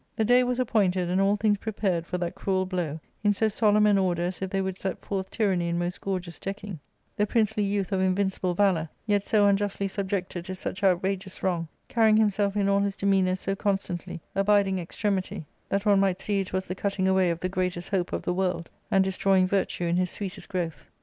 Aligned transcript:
The 0.15 0.25
day 0.25 0.43
was 0.43 0.57
appointed, 0.59 1.11
and 1.11 1.21
all 1.21 1.35
things 1.35 1.59
prepared 1.59 2.07
for 2.07 2.17
that 2.17 2.33
cruel 2.33 2.65
blow, 2.65 2.99
in 3.23 3.35
so 3.35 3.47
solemn 3.47 3.85
an 3.85 3.99
order 3.99 4.23
as 4.23 4.41
if 4.41 4.49
they 4.49 4.59
would 4.59 4.79
set 4.79 4.97
forth 4.99 5.29
tyranny 5.29 5.69
in 5.69 5.77
most 5.77 6.01
gorgeous 6.01 6.39
decking; 6.39 6.79
the 7.15 7.27
princely 7.27 7.61
youth 7.61 7.91
of 7.91 8.01
invincible 8.01 8.55
valour, 8.55 8.89
yet 9.05 9.23
so 9.23 9.45
unjustly 9.45 9.87
sub 9.87 10.09
jected 10.09 10.43
to 10.45 10.55
such 10.55 10.81
outrageous 10.83 11.43
wrong, 11.43 11.67
carrying 11.87 12.17
himself 12.17 12.55
in 12.55 12.67
all 12.67 12.79
his 12.79 12.95
demeanour 12.95 13.35
so 13.35 13.55
constantly, 13.55 14.19
abiding 14.33 14.79
extremity, 14.79 15.45
that 15.69 15.85
one 15.85 15.99
might 15.99 16.19
see 16.19 16.39
it 16.39 16.51
was 16.51 16.65
the 16.65 16.73
cutting 16.73 17.07
away 17.07 17.29
of 17.29 17.39
the 17.39 17.47
greatest 17.47 17.89
hope 17.89 18.11
of 18.11 18.23
the 18.23 18.33
world, 18.33 18.71
and 18.89 19.03
destroying 19.03 19.45
virtue 19.45 19.83
in 19.83 19.97
his 19.97 20.09
sweetest 20.09 20.49
growth. 20.49 20.87